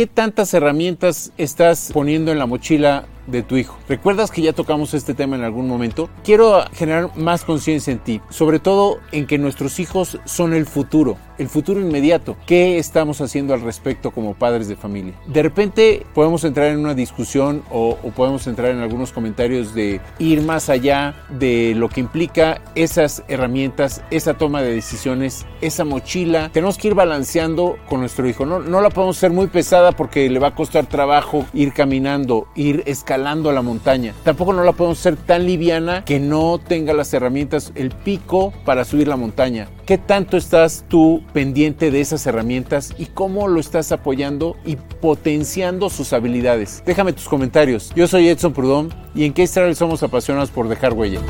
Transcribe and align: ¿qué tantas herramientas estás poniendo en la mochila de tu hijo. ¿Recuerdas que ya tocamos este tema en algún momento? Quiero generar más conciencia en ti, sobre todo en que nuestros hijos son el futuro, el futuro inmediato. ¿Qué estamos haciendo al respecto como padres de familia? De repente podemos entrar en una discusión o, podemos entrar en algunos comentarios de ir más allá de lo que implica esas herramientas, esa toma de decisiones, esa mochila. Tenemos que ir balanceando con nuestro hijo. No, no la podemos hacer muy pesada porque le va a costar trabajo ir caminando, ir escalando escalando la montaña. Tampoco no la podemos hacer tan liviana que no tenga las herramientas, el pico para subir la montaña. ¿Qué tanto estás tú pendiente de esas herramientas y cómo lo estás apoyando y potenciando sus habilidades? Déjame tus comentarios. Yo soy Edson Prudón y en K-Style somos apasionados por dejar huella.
¿qué 0.00 0.06
tantas 0.06 0.54
herramientas 0.54 1.30
estás 1.36 1.90
poniendo 1.92 2.32
en 2.32 2.38
la 2.38 2.46
mochila 2.46 3.04
de 3.30 3.42
tu 3.42 3.56
hijo. 3.56 3.78
¿Recuerdas 3.88 4.30
que 4.30 4.42
ya 4.42 4.52
tocamos 4.52 4.94
este 4.94 5.14
tema 5.14 5.36
en 5.36 5.44
algún 5.44 5.68
momento? 5.68 6.10
Quiero 6.24 6.64
generar 6.72 7.16
más 7.16 7.44
conciencia 7.44 7.92
en 7.92 7.98
ti, 7.98 8.20
sobre 8.30 8.58
todo 8.58 8.98
en 9.12 9.26
que 9.26 9.38
nuestros 9.38 9.78
hijos 9.80 10.18
son 10.24 10.52
el 10.54 10.66
futuro, 10.66 11.16
el 11.38 11.48
futuro 11.48 11.80
inmediato. 11.80 12.36
¿Qué 12.46 12.78
estamos 12.78 13.20
haciendo 13.20 13.54
al 13.54 13.60
respecto 13.60 14.10
como 14.10 14.34
padres 14.34 14.68
de 14.68 14.76
familia? 14.76 15.14
De 15.26 15.42
repente 15.42 16.06
podemos 16.14 16.44
entrar 16.44 16.66
en 16.66 16.78
una 16.78 16.94
discusión 16.94 17.62
o, 17.70 17.96
podemos 18.16 18.46
entrar 18.46 18.70
en 18.70 18.80
algunos 18.80 19.12
comentarios 19.12 19.74
de 19.74 20.00
ir 20.18 20.42
más 20.42 20.68
allá 20.68 21.14
de 21.28 21.74
lo 21.76 21.88
que 21.88 22.00
implica 22.00 22.60
esas 22.74 23.22
herramientas, 23.28 24.02
esa 24.10 24.34
toma 24.34 24.62
de 24.62 24.74
decisiones, 24.74 25.46
esa 25.60 25.84
mochila. 25.84 26.50
Tenemos 26.52 26.76
que 26.76 26.88
ir 26.88 26.94
balanceando 26.94 27.76
con 27.88 28.00
nuestro 28.00 28.28
hijo. 28.28 28.44
No, 28.44 28.58
no 28.58 28.80
la 28.80 28.90
podemos 28.90 29.16
hacer 29.16 29.30
muy 29.30 29.46
pesada 29.46 29.92
porque 29.92 30.28
le 30.28 30.38
va 30.38 30.48
a 30.48 30.54
costar 30.54 30.86
trabajo 30.86 31.46
ir 31.54 31.72
caminando, 31.72 32.48
ir 32.54 32.82
escalando 32.86 33.19
escalando 33.20 33.52
la 33.52 33.60
montaña. 33.60 34.14
Tampoco 34.24 34.54
no 34.54 34.64
la 34.64 34.72
podemos 34.72 34.98
hacer 34.98 35.16
tan 35.16 35.44
liviana 35.44 36.04
que 36.06 36.18
no 36.18 36.58
tenga 36.58 36.94
las 36.94 37.12
herramientas, 37.12 37.70
el 37.74 37.90
pico 37.90 38.52
para 38.64 38.86
subir 38.86 39.08
la 39.08 39.16
montaña. 39.16 39.68
¿Qué 39.84 39.98
tanto 39.98 40.38
estás 40.38 40.86
tú 40.88 41.22
pendiente 41.34 41.90
de 41.90 42.00
esas 42.00 42.26
herramientas 42.26 42.94
y 42.96 43.06
cómo 43.06 43.46
lo 43.46 43.60
estás 43.60 43.92
apoyando 43.92 44.56
y 44.64 44.76
potenciando 44.76 45.90
sus 45.90 46.14
habilidades? 46.14 46.82
Déjame 46.86 47.12
tus 47.12 47.28
comentarios. 47.28 47.92
Yo 47.94 48.06
soy 48.06 48.26
Edson 48.28 48.54
Prudón 48.54 48.88
y 49.14 49.26
en 49.26 49.34
K-Style 49.34 49.74
somos 49.74 50.02
apasionados 50.02 50.50
por 50.50 50.68
dejar 50.68 50.94
huella. 50.94 51.20